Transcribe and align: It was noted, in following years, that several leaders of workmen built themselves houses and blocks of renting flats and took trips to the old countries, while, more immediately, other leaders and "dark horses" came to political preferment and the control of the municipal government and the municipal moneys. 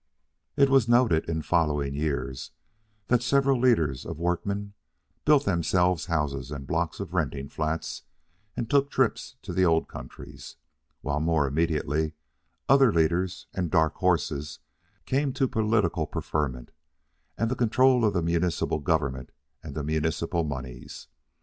It 0.57 0.71
was 0.71 0.89
noted, 0.89 1.29
in 1.29 1.43
following 1.43 1.93
years, 1.93 2.49
that 3.05 3.21
several 3.21 3.59
leaders 3.59 4.03
of 4.03 4.17
workmen 4.17 4.73
built 5.25 5.45
themselves 5.45 6.07
houses 6.07 6.49
and 6.49 6.65
blocks 6.65 6.99
of 6.99 7.13
renting 7.13 7.49
flats 7.49 8.01
and 8.57 8.67
took 8.67 8.89
trips 8.89 9.35
to 9.43 9.53
the 9.53 9.63
old 9.63 9.87
countries, 9.87 10.55
while, 11.01 11.19
more 11.19 11.45
immediately, 11.47 12.13
other 12.67 12.91
leaders 12.91 13.45
and 13.53 13.69
"dark 13.69 13.93
horses" 13.97 14.57
came 15.05 15.33
to 15.33 15.47
political 15.47 16.07
preferment 16.07 16.71
and 17.37 17.51
the 17.51 17.55
control 17.55 18.03
of 18.03 18.13
the 18.15 18.23
municipal 18.23 18.79
government 18.79 19.31
and 19.61 19.75
the 19.75 19.83
municipal 19.83 20.43
moneys. 20.43 21.09